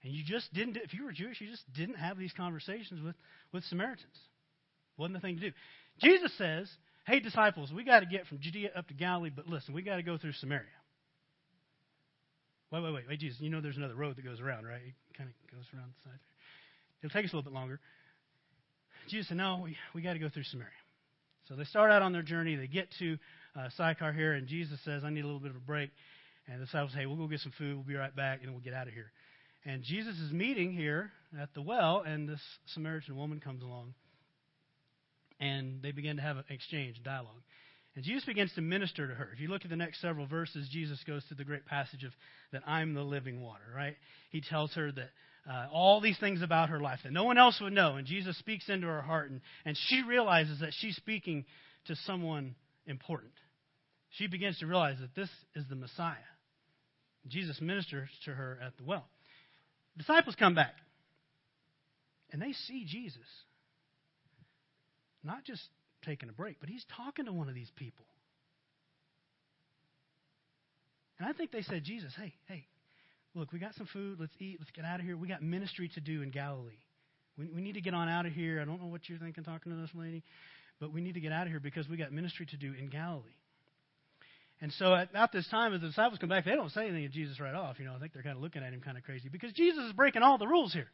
[0.04, 3.16] And you just didn't, if you were Jewish, you just didn't have these conversations with,
[3.54, 4.18] with Samaritans.
[4.98, 5.52] Wasn't the thing to do.
[6.02, 6.70] Jesus says,
[7.06, 9.96] hey, disciples, we got to get from Judea up to Galilee, but listen, we got
[9.96, 10.66] to go through Samaria.
[12.72, 14.82] Wait, wait, wait, wait, Jesus, you know there's another road that goes around, right?
[14.82, 16.20] It kind of goes around the side.
[17.02, 17.80] It'll take us a little bit longer.
[19.10, 20.72] Jesus said, no, we, we got to go through Samaria.
[21.48, 22.56] So they start out on their journey.
[22.56, 23.18] They get to
[23.56, 25.92] uh, Sychar here, and Jesus says, I need a little bit of a break.
[26.48, 27.76] And the disciples say, hey, we'll go get some food.
[27.76, 29.12] We'll be right back, and we'll get out of here.
[29.66, 32.42] And Jesus is meeting here at the well, and this
[32.74, 33.94] Samaritan woman comes along.
[35.40, 37.42] And they begin to have an exchange, dialogue.
[37.96, 39.30] And Jesus begins to minister to her.
[39.34, 42.12] If you look at the next several verses, Jesus goes through the great passage of
[42.52, 43.96] that I'm the living water, right?
[44.32, 45.10] He tells her that
[45.50, 47.96] uh, all these things about her life that no one else would know.
[47.96, 51.46] And Jesus speaks into her heart, and, and she realizes that she's speaking
[51.86, 52.56] to someone
[52.88, 53.34] important.
[54.12, 56.16] She begins to realize that this is the Messiah.
[57.28, 59.06] Jesus ministers to her at the well.
[59.98, 60.74] Disciples come back,
[62.32, 63.28] and they see Jesus.
[65.24, 65.62] Not just
[66.04, 68.06] taking a break, but he's talking to one of these people.
[71.20, 72.66] And I think they said, Jesus, hey, hey,
[73.36, 74.20] look, we got some food.
[74.20, 74.58] Let's eat.
[74.60, 75.16] Let's get out of here.
[75.16, 76.82] We got ministry to do in Galilee.
[77.38, 78.60] We, we need to get on out of here.
[78.60, 80.24] I don't know what you're thinking talking to this lady,
[80.80, 82.90] but we need to get out of here because we got ministry to do in
[82.90, 83.24] Galilee.
[84.64, 87.04] And so at about this time, as the disciples come back, they don't say anything
[87.04, 87.80] to Jesus right off.
[87.80, 89.84] You know, I think they're kind of looking at him kind of crazy because Jesus
[89.84, 90.88] is breaking all the rules here.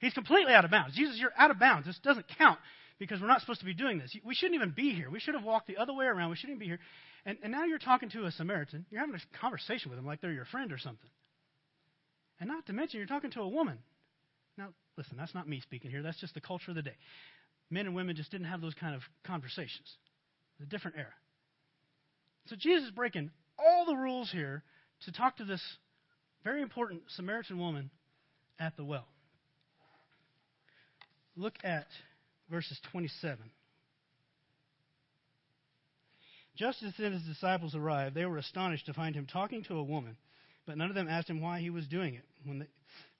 [0.00, 0.96] He's completely out of bounds.
[0.96, 1.86] Jesus, you're out of bounds.
[1.86, 2.58] This doesn't count
[2.98, 4.12] because we're not supposed to be doing this.
[4.24, 5.08] We shouldn't even be here.
[5.08, 6.30] We should have walked the other way around.
[6.30, 6.80] We shouldn't even be here.
[7.24, 8.86] And, and now you're talking to a Samaritan.
[8.90, 11.10] You're having a conversation with them like they're your friend or something.
[12.40, 13.78] And not to mention, you're talking to a woman.
[14.58, 16.02] Now, listen, that's not me speaking here.
[16.02, 16.96] That's just the culture of the day.
[17.70, 19.96] Men and women just didn't have those kind of conversations.
[20.58, 21.14] It's a different era.
[22.46, 24.62] So Jesus is breaking all the rules here
[25.04, 25.62] to talk to this
[26.44, 27.90] very important Samaritan woman
[28.58, 29.06] at the well.
[31.36, 31.86] Look at
[32.50, 33.38] verses 27.
[36.56, 39.82] Just as then his disciples arrived, they were astonished to find him talking to a
[39.82, 40.16] woman,
[40.66, 42.66] but none of them asked him why he was doing it they,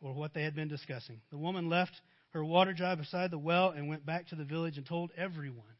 [0.00, 1.20] or what they had been discussing.
[1.30, 1.92] The woman left
[2.30, 5.75] her water jar beside the well and went back to the village and told everyone.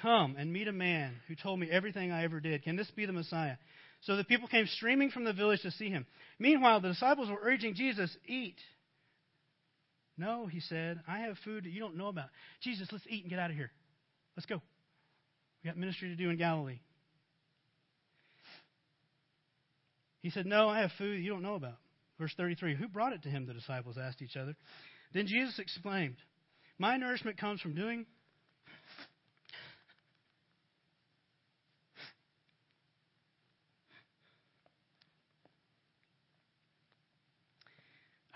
[0.00, 2.62] Come and meet a man who told me everything I ever did.
[2.62, 3.56] Can this be the Messiah?
[4.02, 6.06] So the people came streaming from the village to see him.
[6.38, 8.58] Meanwhile, the disciples were urging Jesus, Eat.
[10.16, 12.28] No, he said, I have food that you don't know about.
[12.60, 13.70] Jesus, let's eat and get out of here.
[14.36, 14.60] Let's go.
[15.62, 16.80] We got ministry to do in Galilee.
[20.20, 21.76] He said, No, I have food you don't know about.
[22.18, 23.46] Verse 33 Who brought it to him?
[23.46, 24.56] The disciples asked each other.
[25.14, 26.16] Then Jesus exclaimed,
[26.78, 28.04] My nourishment comes from doing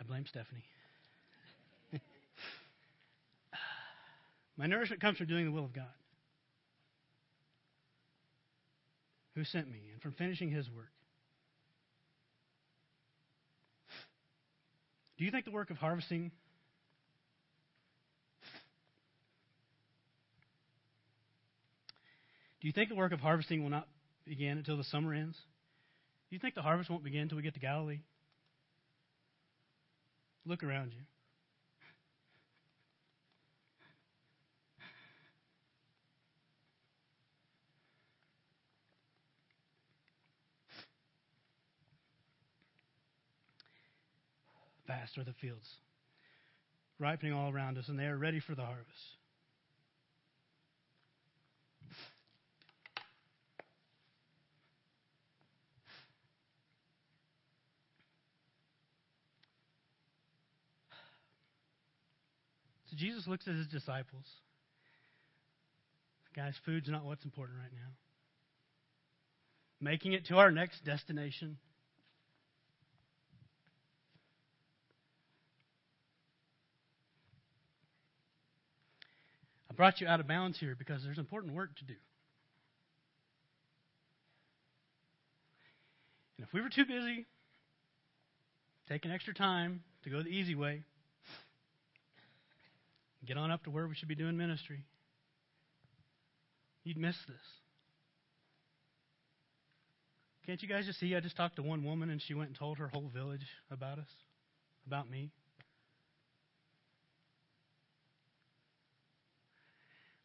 [0.03, 0.65] I blame Stephanie.
[4.57, 5.85] My nourishment comes from doing the will of God,
[9.37, 10.91] who sent me, and from finishing his work.
[15.19, 16.33] Do you think the work of harvesting
[22.61, 23.89] Do you think the work of harvesting will not
[24.25, 25.37] begin until the summer ends?
[26.31, 28.01] Do you think the harvest won't begin until we get to Galilee?
[30.45, 31.01] Look around you.
[44.87, 45.77] Vast are the fields,
[46.99, 49.22] ripening all around us, and they are ready for the harvest.
[62.93, 64.27] So Jesus looks at his disciples.
[66.37, 67.91] Guys, food's not what's important right now.
[69.81, 71.57] Making it to our next destination.
[79.71, 81.95] I brought you out of bounds here because there's important work to do.
[86.37, 87.25] And if we were too busy
[88.87, 90.83] taking extra time to go the easy way,
[93.27, 94.85] get on up to where we should be doing ministry,
[96.85, 97.37] you'd miss this.
[100.47, 101.15] Can't you guys just see?
[101.15, 103.99] I just talked to one woman and she went and told her whole village about
[103.99, 104.09] us,
[104.87, 105.31] about me.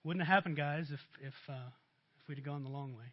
[0.04, 1.70] Wouldn't have happened, guys, if if uh,
[2.22, 3.04] if we'd have gone the long way.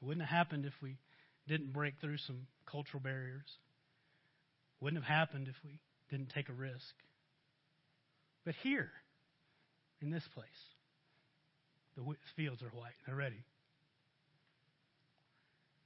[0.00, 0.98] It wouldn't have happened if we
[1.46, 3.46] didn't break through some cultural barriers.
[4.80, 5.78] Wouldn't have happened if we
[6.10, 6.94] didn't take a risk.
[8.44, 8.90] But here,
[10.00, 10.46] in this place,
[11.96, 12.02] the
[12.36, 12.94] fields are white.
[13.06, 13.44] They're ready.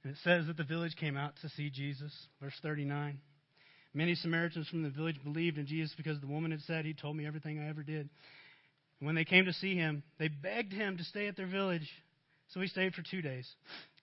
[0.03, 2.11] And it says that the village came out to see Jesus.
[2.41, 3.19] Verse 39.
[3.93, 7.15] Many Samaritans from the village believed in Jesus because the woman had said, He told
[7.15, 8.09] me everything I ever did.
[8.99, 11.87] And When they came to see him, they begged him to stay at their village.
[12.49, 13.47] So he stayed for two days,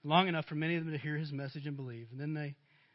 [0.02, 2.08] long enough for many of them to hear his message and believe.
[2.12, 2.54] And then they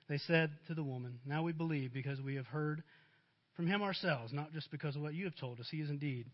[0.09, 2.83] they said to the woman, Now we believe because we have heard
[3.59, 5.67] from him ourselves, not just because of what you have told us.
[5.69, 6.25] He is indeed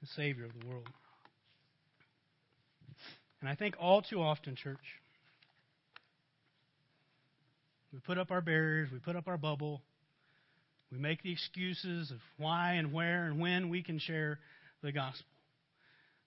[0.00, 0.88] the Savior of the world.
[3.40, 4.76] And I think all too often, church,
[7.92, 9.82] we put up our barriers, we put up our bubble,
[10.90, 14.40] we make the excuses of why and where and when we can share
[14.82, 15.26] the gospel.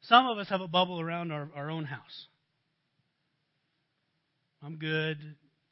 [0.04, 2.28] Some of us have a bubble around our, our own house.
[4.64, 5.18] I'm good.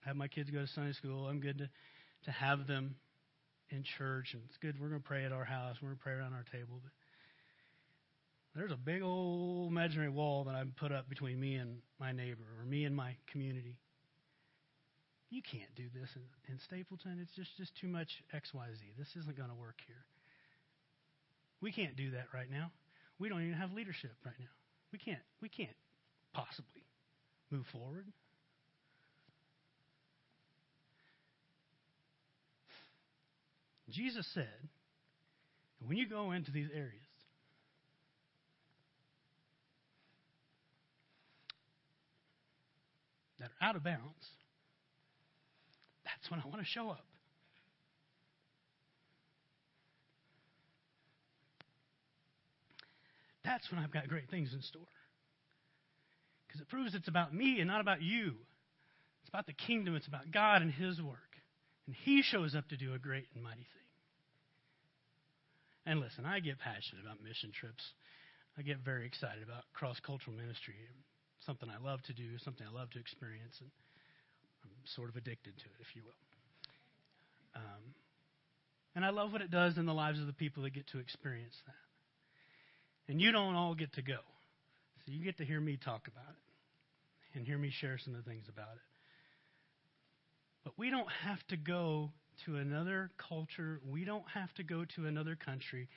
[0.01, 1.27] Have my kids go to Sunday school.
[1.27, 1.69] I'm good to,
[2.25, 2.95] to have them
[3.71, 4.79] in church, and it's good.
[4.79, 5.77] We're going to pray at our house.
[5.81, 6.79] We're going to pray around our table.
[6.83, 6.91] But
[8.55, 12.45] there's a big old imaginary wall that I've put up between me and my neighbor
[12.59, 13.77] or me and my community.
[15.29, 17.19] You can't do this in, in Stapleton.
[17.21, 18.97] It's just, just too much XYZ.
[18.97, 20.03] This isn't going to work here.
[21.61, 22.71] We can't do that right now.
[23.19, 24.53] We don't even have leadership right now.
[24.91, 25.75] We can't we can't
[26.33, 26.83] possibly
[27.51, 28.07] move forward.
[33.91, 34.47] Jesus said,
[35.85, 36.93] when you go into these areas,
[43.39, 44.27] that are out of bounds,
[46.03, 47.05] that's when I want to show up.
[53.45, 54.81] That's when I've got great things in store.
[56.47, 58.33] Because it proves it's about me and not about you.
[59.21, 61.28] It's about the kingdom, it's about God and His work.
[61.89, 63.89] And He shows up to do a great and mighty thing.
[65.89, 67.81] And listen, I get passionate about mission trips.
[68.59, 70.77] I get very excited about cross cultural ministry.
[71.47, 73.71] Something I love to do, something I love to experience, and
[74.61, 76.21] I'm sort of addicted to it, if you will.
[77.57, 77.81] Um,
[78.93, 80.99] and I love what it does in the lives of the people that get to
[80.99, 83.11] experience that.
[83.11, 84.21] And you don't all get to go.
[85.01, 86.43] So you get to hear me talk about it
[87.33, 88.98] and hear me share some of the things about it.
[90.69, 92.11] But we don't have to go
[92.45, 93.81] to another culture.
[93.89, 95.89] We don't have to go to another country.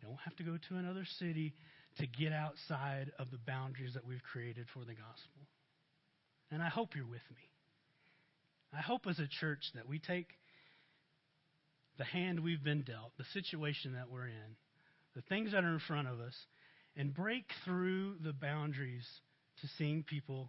[0.00, 1.54] You don't have to go to another city
[1.98, 5.42] to get outside of the boundaries that we've created for the gospel.
[6.52, 7.50] And I hope you're with me.
[8.72, 10.28] I hope as a church that we take
[11.98, 14.56] the hand we've been dealt, the situation that we're in,
[15.16, 16.36] the things that are in front of us,
[16.96, 19.08] and break through the boundaries
[19.62, 20.48] to seeing people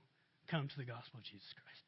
[0.51, 1.82] come to the gospel of Jesus Christ.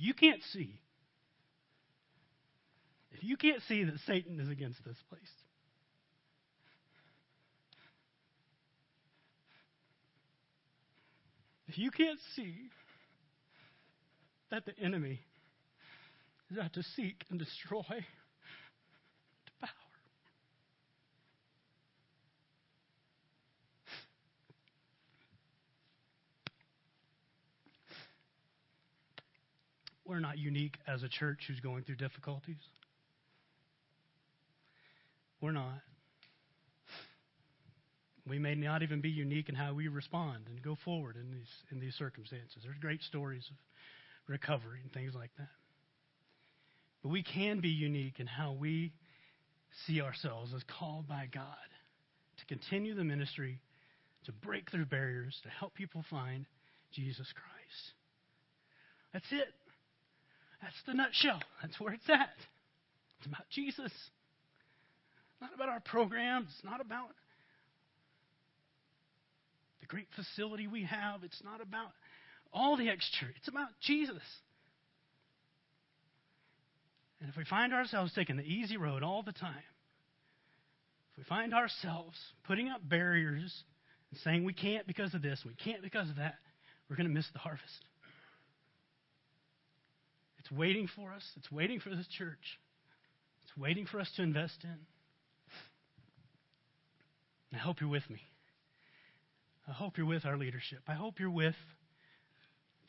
[0.00, 0.80] You can't see,
[3.12, 5.20] if you can't see that Satan is against this place,
[11.68, 12.54] if you can't see
[14.50, 15.20] that the enemy
[16.50, 18.04] is out to seek and destroy,
[30.10, 32.58] We're not unique as a church who's going through difficulties.
[35.40, 35.82] We're not.
[38.28, 41.46] We may not even be unique in how we respond and go forward in these
[41.70, 42.56] in these circumstances.
[42.64, 43.56] There's great stories of
[44.26, 45.48] recovery and things like that.
[47.04, 48.92] But we can be unique in how we
[49.86, 51.44] see ourselves as called by God
[52.38, 53.60] to continue the ministry,
[54.24, 56.46] to break through barriers, to help people find
[56.90, 57.92] Jesus Christ.
[59.12, 59.54] That's it.
[60.62, 61.40] That's the nutshell.
[61.62, 62.30] That's where it's at.
[63.18, 63.92] It's about Jesus.
[65.40, 66.48] Not about our programs.
[66.54, 67.10] It's not about
[69.80, 71.24] the great facility we have.
[71.24, 71.92] It's not about
[72.52, 73.28] all the extra.
[73.36, 74.22] It's about Jesus.
[77.20, 79.54] And if we find ourselves taking the easy road all the time,
[81.12, 83.64] if we find ourselves putting up barriers
[84.10, 86.36] and saying we can't because of this, we can't because of that,
[86.88, 87.84] we're going to miss the harvest.
[90.50, 91.22] It's waiting for us.
[91.36, 92.58] It's waiting for this church.
[93.44, 94.76] It's waiting for us to invest in.
[97.52, 98.20] I hope you're with me.
[99.68, 100.80] I hope you're with our leadership.
[100.88, 101.54] I hope you're with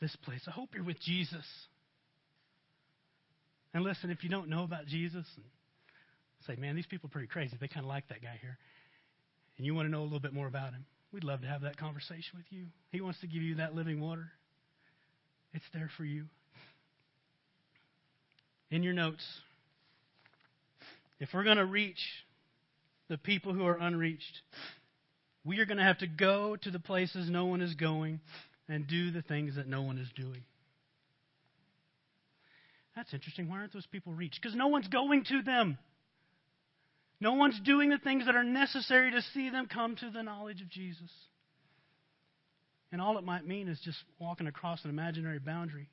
[0.00, 0.40] this place.
[0.48, 1.44] I hope you're with Jesus.
[3.74, 5.24] And listen, if you don't know about Jesus,
[6.46, 7.56] say, man, these people are pretty crazy.
[7.60, 8.58] They kind of like that guy here.
[9.56, 11.62] And you want to know a little bit more about him, we'd love to have
[11.62, 12.66] that conversation with you.
[12.90, 14.30] He wants to give you that living water.
[15.54, 16.24] It's there for you.
[18.72, 19.22] In your notes,
[21.20, 22.00] if we're going to reach
[23.08, 24.40] the people who are unreached,
[25.44, 28.20] we are going to have to go to the places no one is going
[28.70, 30.42] and do the things that no one is doing.
[32.96, 33.50] That's interesting.
[33.50, 34.40] Why aren't those people reached?
[34.40, 35.76] Because no one's going to them.
[37.20, 40.62] No one's doing the things that are necessary to see them come to the knowledge
[40.62, 41.10] of Jesus.
[42.90, 45.90] And all it might mean is just walking across an imaginary boundary.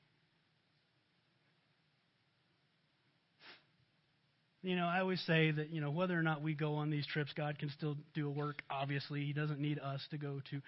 [4.61, 7.07] You know, I always say that, you know, whether or not we go on these
[7.07, 9.23] trips, God can still do a work, obviously.
[9.23, 10.61] He doesn't need us to go to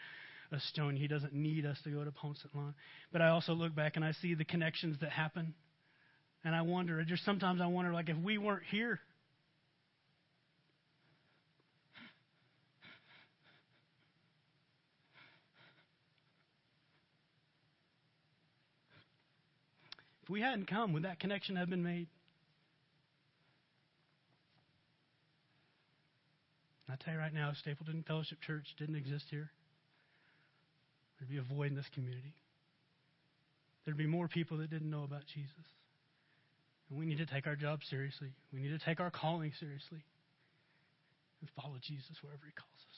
[0.56, 0.98] Estonia.
[0.98, 2.74] He doesn't need us to go to Ponce Lawn.
[3.12, 5.54] But I also look back and I see the connections that happen.
[6.46, 9.00] And I wonder, just sometimes I wonder, like, if we weren't here,
[20.24, 22.08] if we hadn't come, would that connection have been made?
[26.92, 29.50] I tell you right now, Stapleton Fellowship Church didn't exist here.
[31.18, 32.34] There'd be a void in this community.
[33.86, 35.66] There'd be more people that didn't know about Jesus.
[36.90, 38.34] And we need to take our job seriously.
[38.54, 40.04] We need to take our calling seriously
[41.40, 42.91] and follow Jesus wherever he calls us.